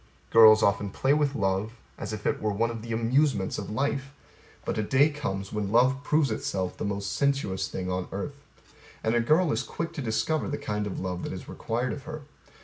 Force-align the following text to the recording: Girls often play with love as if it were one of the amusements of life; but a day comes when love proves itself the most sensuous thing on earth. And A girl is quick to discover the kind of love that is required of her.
Girls 0.31 0.63
often 0.63 0.89
play 0.89 1.13
with 1.13 1.35
love 1.35 1.73
as 1.95 2.11
if 2.11 2.25
it 2.25 2.41
were 2.41 2.51
one 2.51 2.71
of 2.71 2.81
the 2.81 2.91
amusements 2.91 3.59
of 3.59 3.69
life; 3.69 4.11
but 4.65 4.79
a 4.79 4.81
day 4.81 5.11
comes 5.11 5.53
when 5.53 5.71
love 5.71 6.01
proves 6.03 6.31
itself 6.31 6.75
the 6.75 6.83
most 6.83 7.13
sensuous 7.13 7.67
thing 7.67 7.91
on 7.91 8.07
earth. 8.11 8.43
And 9.03 9.13
A 9.13 9.21
girl 9.21 9.51
is 9.51 9.61
quick 9.61 9.93
to 9.93 10.01
discover 10.01 10.47
the 10.49 10.57
kind 10.57 10.87
of 10.87 10.99
love 10.99 11.21
that 11.21 11.33
is 11.33 11.47
required 11.47 11.93
of 11.93 12.05
her. 12.05 12.23